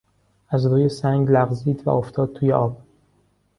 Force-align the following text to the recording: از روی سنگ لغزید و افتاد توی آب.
از 0.49 0.65
روی 0.65 0.89
سنگ 0.89 1.31
لغزید 1.31 1.81
و 1.87 1.89
افتاد 1.89 2.33
توی 2.33 2.51
آب. 2.51 2.81